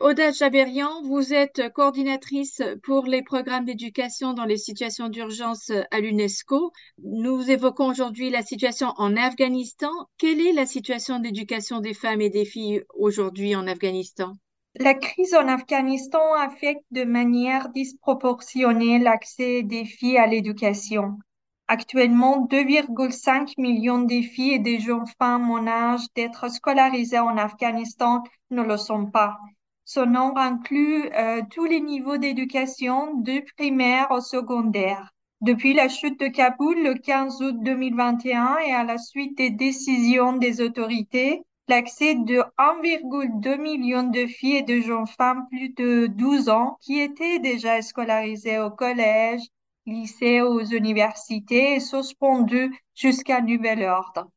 [0.00, 6.70] Oda Jaberian, vous êtes coordinatrice pour les programmes d'éducation dans les situations d'urgence à l'UNESCO.
[7.02, 9.90] Nous évoquons aujourd'hui la situation en Afghanistan.
[10.16, 14.34] Quelle est la situation d'éducation des femmes et des filles aujourd'hui en Afghanistan?
[14.76, 21.18] La crise en Afghanistan affecte de manière disproportionnée l'accès des filles à l'éducation.
[21.66, 28.22] Actuellement, 2,5 millions de filles et de jeunes femmes en âge d'être scolarisées en Afghanistan
[28.52, 29.36] ne le sont pas.
[29.90, 35.14] Ce nombre inclut euh, tous les niveaux d'éducation, du primaire au secondaire.
[35.40, 40.34] Depuis la chute de Kaboul le 15 août 2021 et à la suite des décisions
[40.36, 46.50] des autorités, l'accès de 1,2 million de filles et de jeunes femmes plus de 12
[46.50, 49.40] ans qui étaient déjà scolarisées au collège,
[49.86, 54.28] lycée ou aux universités est suspendu jusqu'à nouvel ordre.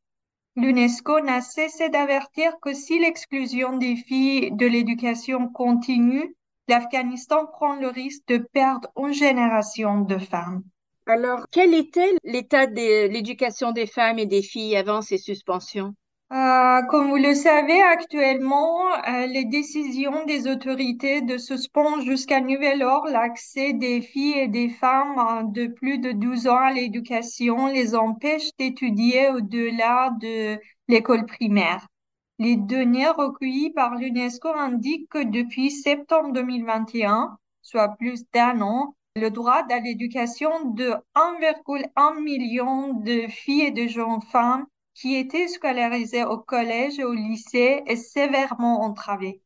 [0.54, 6.36] L'UNESCO n'a cessé d'avertir que si l'exclusion des filles de l'éducation continue,
[6.68, 10.62] l'Afghanistan prend le risque de perdre une génération de femmes.
[11.06, 15.94] Alors, quel était l'état de l'éducation des femmes et des filles avant ces suspensions?
[16.32, 22.82] Euh, comme vous le savez, actuellement, euh, les décisions des autorités de suspendre jusqu'à nouvel
[22.82, 27.66] ordre l'accès des filles et des femmes euh, de plus de 12 ans à l'éducation
[27.66, 30.58] les empêchent d'étudier au-delà de
[30.88, 31.86] l'école primaire.
[32.38, 39.28] Les données recueillies par l'UNESCO indiquent que depuis septembre 2021, soit plus d'un an, le
[39.28, 44.64] droit à l'éducation de 1,1 million de filles et de jeunes femmes
[44.94, 49.40] qui étaient scolarisés au collège et au lycée est sévèrement entravé.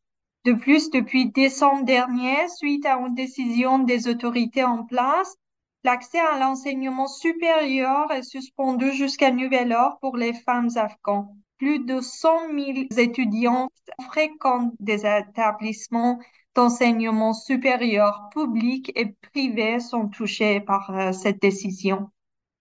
[0.44, 5.34] De plus, depuis décembre dernier, suite à une décision des autorités en place,
[5.82, 11.28] l'accès à l'enseignement supérieur est suspendu jusqu'à nouvel ordre pour les femmes afghanes.
[11.58, 13.68] Plus de 100 000 étudiants
[14.08, 16.18] fréquentent des établissements
[16.54, 22.10] d'enseignement supérieur publics et privés sont touchés par euh, cette décision.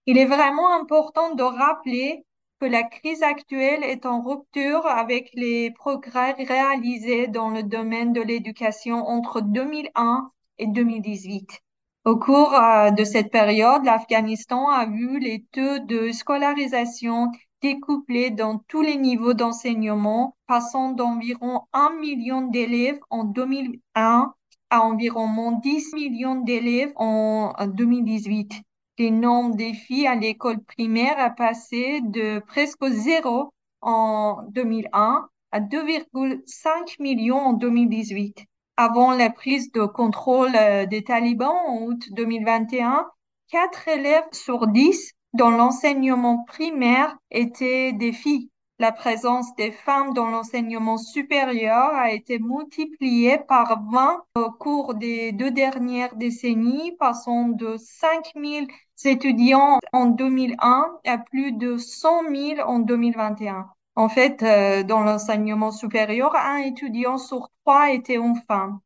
[0.06, 2.26] Il est vraiment important de rappeler
[2.66, 8.22] que la crise actuelle est en rupture avec les progrès réalisés dans le domaine de
[8.22, 11.62] l'éducation entre 2001 et 2018.
[12.06, 17.32] Au cours euh, de cette période, l'Afghanistan a vu les taux de scolarisation
[17.62, 24.34] découplés dans tous les niveaux d'enseignement, passant d'environ 1 million d'élèves en 2001
[24.72, 28.64] à environ 10 millions d'élèves en 2018
[28.98, 35.60] le nombre des filles à l'école primaire a passé de presque zéro en 2001 à
[35.60, 38.46] 2,5 millions en 2018.
[38.78, 43.06] Avant la prise de contrôle euh, des talibans en août 2021,
[43.50, 50.28] 4 élèves sur 10 dans l'enseignement primaire étaient des filles la présence des femmes dans
[50.28, 57.78] l'enseignement supérieur a été multipliée par 20 au cours des deux dernières décennies, passant de
[57.78, 58.68] 5 000
[59.06, 63.70] étudiants en 2001 à plus de 100 000 en 2021.
[63.96, 68.80] En fait, euh, dans l'enseignement supérieur, un étudiant sur trois était une femme.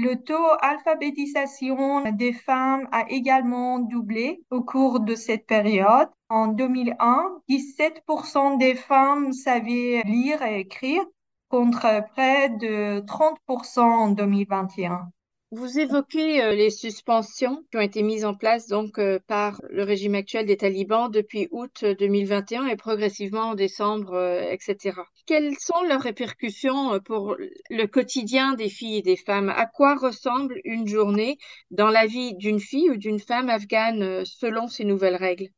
[0.00, 6.08] Le taux d'alphabétisation des femmes a également doublé au cours de cette période.
[6.28, 11.02] En 2001, 17% des femmes savaient lire et écrire
[11.48, 15.10] contre près de 30% en 2021.
[15.50, 19.82] Vous évoquez euh, les suspensions qui ont été mises en place donc euh, par le
[19.82, 25.00] régime actuel des talibans depuis août 2021 et progressivement en décembre, euh, etc.
[25.24, 27.34] Quelles sont leurs répercussions pour
[27.70, 29.48] le quotidien des filles et des femmes?
[29.48, 31.38] À quoi ressemble une journée
[31.70, 35.48] dans la vie d'une fille ou d'une femme afghane selon ces nouvelles règles?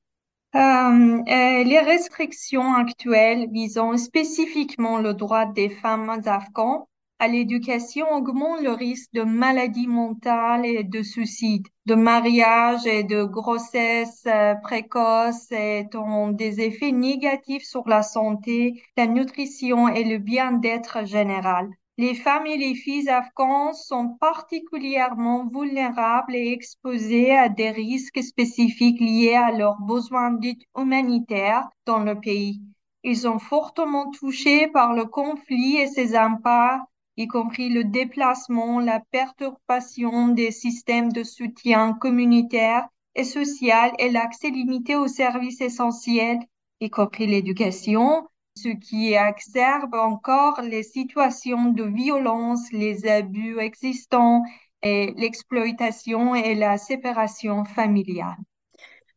[0.54, 6.84] Les restrictions actuelles visant spécifiquement le droit des femmes afghanes
[7.20, 13.24] à l'éducation augmente le risque de maladies mentales et de suicide, de mariage et de
[13.24, 20.16] grossesse euh, précoce et ont des effets négatifs sur la santé, la nutrition et le
[20.16, 21.68] bien-être général.
[21.98, 29.00] Les femmes et les filles afghanes sont particulièrement vulnérables et exposées à des risques spécifiques
[29.00, 30.34] liés à leurs besoins
[30.74, 32.62] humanitaires dans le pays.
[33.02, 36.80] Ils sont fortement touchés par le conflit et ses impacts
[37.16, 44.50] y compris le déplacement, la perturbation des systèmes de soutien communautaire et social et l'accès
[44.50, 46.38] limité aux services essentiels,
[46.80, 48.26] y compris l'éducation,
[48.56, 54.42] ce qui exacerbe encore les situations de violence, les abus existants
[54.82, 58.36] et l'exploitation et la séparation familiale.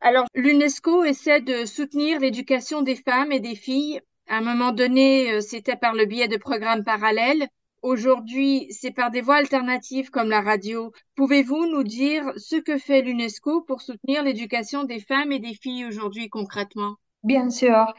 [0.01, 4.01] Alors, l'UNESCO essaie de soutenir l'éducation des femmes et des filles.
[4.27, 7.47] À un moment donné, euh, c'était par le biais de programmes parallèles
[7.83, 10.93] Aujourd'hui, c'est par des voies alternatives comme la radio.
[11.15, 15.85] Pouvez-vous nous dire ce que fait l'UNESCO pour soutenir l'éducation des femmes et des filles
[15.85, 16.95] aujourd'hui concrètement?
[17.23, 17.93] Bien sûr.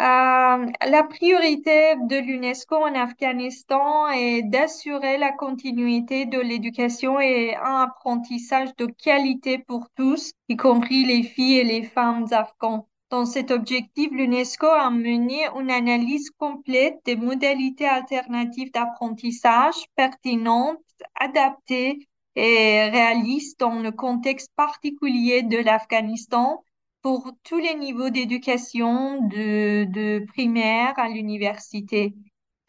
[0.00, 7.82] Euh, la priorité de l'UNESCO en Afghanistan est d'assurer la continuité de l'éducation et un
[7.82, 12.82] apprentissage de qualité pour tous, y compris les filles et les femmes afghanes.
[13.10, 20.78] Dans cet objectif, l'UNESCO a mené une analyse complète des modalités alternatives d'apprentissage pertinentes,
[21.14, 22.06] adaptées
[22.36, 26.62] et réalistes dans le contexte particulier de l'Afghanistan
[27.00, 32.12] pour tous les niveaux d'éducation, de, de primaire à l'université.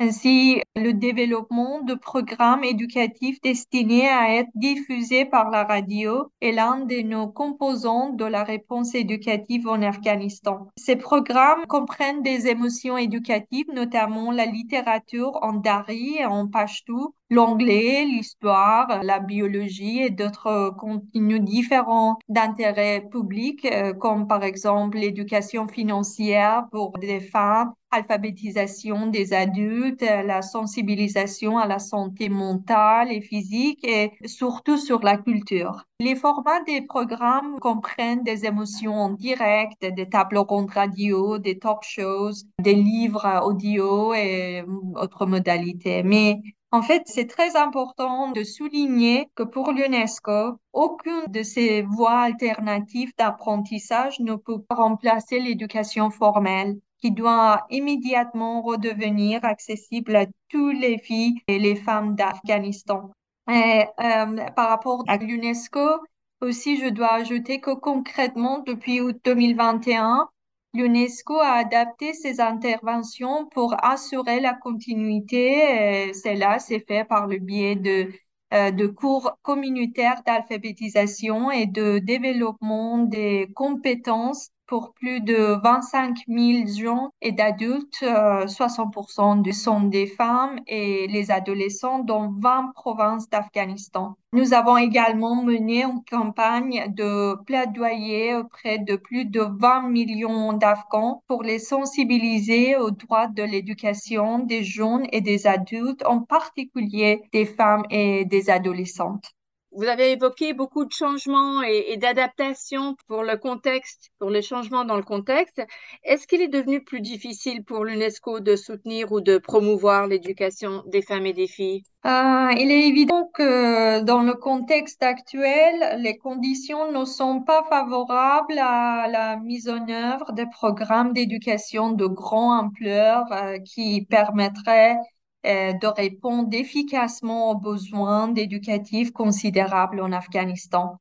[0.01, 6.85] Ainsi, le développement de programmes éducatifs destinés à être diffusés par la radio est l'un
[6.85, 10.69] de nos composants de la réponse éducative en Afghanistan.
[10.77, 18.05] Ces programmes comprennent des émotions éducatives, notamment la littérature en dari et en pashto, l'anglais,
[18.05, 26.67] l'histoire, la biologie et d'autres contenus différents d'intérêt public, euh, comme par exemple l'éducation financière
[26.71, 34.11] pour des femmes, alphabétisation des adultes, la sensibilisation à la santé mentale et physique et
[34.25, 35.85] surtout sur la culture.
[35.99, 41.83] Les formats des programmes comprennent des émotions en direct, des tables rondes radio, des talk
[41.83, 44.63] shows, des livres audio et
[44.95, 46.03] autres modalités.
[46.03, 52.19] Mais en fait, c'est très important de souligner que pour l'UNESCO, aucune de ces voies
[52.19, 60.99] alternatives d'apprentissage ne peut remplacer l'éducation formelle qui doit immédiatement redevenir accessible à toutes les
[60.99, 63.11] filles et les femmes d'Afghanistan.
[63.49, 66.01] Et euh, par rapport à l'UNESCO,
[66.41, 70.29] aussi, je dois ajouter que concrètement, depuis août 2021,
[70.73, 76.13] L'UNESCO a adapté ses interventions pour assurer la continuité.
[76.13, 78.11] Cela s'est fait par le biais de,
[78.53, 86.67] euh, de cours communautaires d'alphabétisation et de développement des compétences pour plus de 25 000
[86.67, 94.15] jeunes et d'adultes, 60% euh, sont des femmes et les adolescents dans 20 provinces d'Afghanistan.
[94.31, 101.23] Nous avons également mené une campagne de plaidoyer auprès de plus de 20 millions d'Afghans
[101.27, 107.45] pour les sensibiliser aux droits de l'éducation des jeunes et des adultes, en particulier des
[107.45, 109.33] femmes et des adolescentes.
[109.71, 114.97] Vous avez évoqué beaucoup de changements et, d'adaptations pour le contexte, pour les changements dans
[114.97, 115.61] le contexte.
[116.03, 121.03] Est-ce qu'il est devenu plus difficile pour l'UNESCO de soutenir ou de promouvoir l'éducation des
[121.03, 121.83] femmes et des filles?
[122.05, 128.57] Euh, il est évident que dans le contexte actuel, les conditions ne sont pas favorables
[128.57, 134.97] à la mise en œuvre de programmes d'éducation de grande ampleur euh, qui permettraient
[135.43, 140.99] de répondre efficacement aux besoins éducatifs considérables en Afghanistan.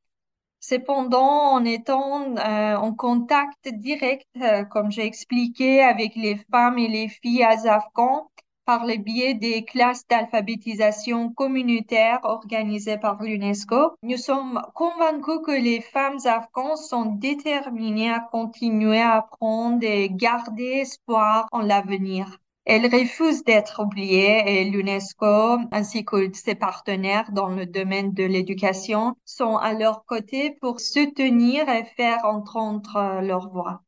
[0.61, 6.89] Cependant, en étant euh, en contact direct, euh, comme j'ai expliqué, avec les femmes et
[6.89, 8.25] les filles afghanes
[8.65, 15.79] par le biais des classes d'alphabétisation communautaire organisées par l'UNESCO, nous sommes convaincus que les
[15.79, 22.37] femmes afghanes sont déterminées à continuer à apprendre et garder espoir en l'avenir.
[22.65, 29.15] Elle refuse d'être oubliée et l'UNESCO ainsi que ses partenaires dans le domaine de l'éducation
[29.25, 33.81] sont à leur côté pour soutenir et faire entendre leur voix.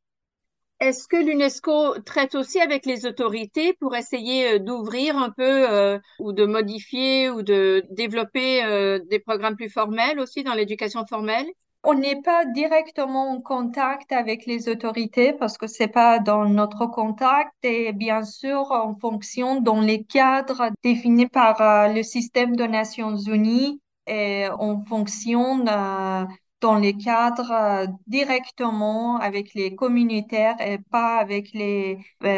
[0.82, 6.00] Est-ce que l'UNESCO traite aussi avec les autorités pour essayer euh, d'ouvrir un peu euh,
[6.20, 11.46] ou de modifier ou de développer euh, des programmes plus formels aussi dans l'éducation formelle?
[11.84, 16.86] On n'est pas directement en contact avec les autorités parce que c'est pas dans notre
[16.86, 22.68] contact et bien sûr en fonction dans les cadres définis par euh, le système des
[22.68, 26.26] Nations Unies et on fonctionne euh,
[26.62, 31.98] dans les cadres euh, directement avec les communautaires et pas avec les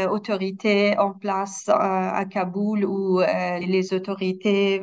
[0.09, 4.81] autorités en place à Kaboul ou les autorités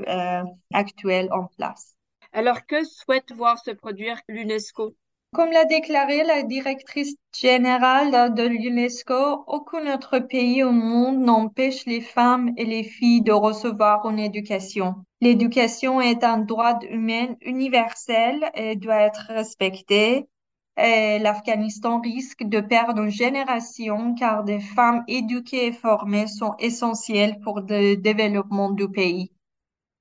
[0.73, 1.97] actuelles en place.
[2.33, 4.95] Alors que souhaite voir se produire l'UNESCO?
[5.33, 12.01] Comme l'a déclaré la directrice générale de l'UNESCO, aucun autre pays au monde n'empêche les
[12.01, 14.97] femmes et les filles de recevoir une éducation.
[15.21, 20.29] L'éducation est un droit humain universel et doit être respecté.
[20.77, 27.61] L'Afghanistan risque de perdre une génération car des femmes éduquées et formées sont essentielles pour
[27.61, 29.31] le développement du pays.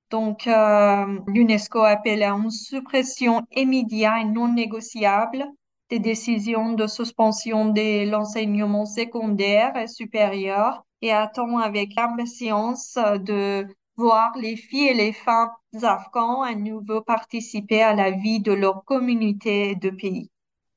[0.10, 5.46] Donc, euh, l'UNESCO appelle à une suppression immédiate et non négociable
[5.89, 13.66] des décisions de suspension de l'enseignement secondaire et supérieur et attend avec impatience de
[13.98, 15.51] voir les filles et les femmes
[15.82, 20.30] afghans à nouveau participer à la vie de leur communauté de pays.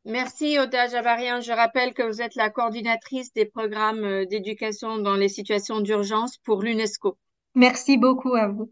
[0.05, 1.41] Merci, Oda Jabarian.
[1.41, 6.39] Je rappelle que vous êtes la coordinatrice des programmes euh, d'éducation dans les situations d'urgence
[6.39, 7.17] pour l'UNESCO.
[7.55, 8.69] Merci beaucoup à vous.